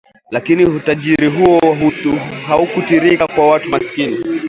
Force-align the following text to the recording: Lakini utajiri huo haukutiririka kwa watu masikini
Lakini 0.31 0.65
utajiri 0.65 1.27
huo 1.27 1.61
haukutiririka 2.47 3.27
kwa 3.27 3.47
watu 3.47 3.69
masikini 3.69 4.39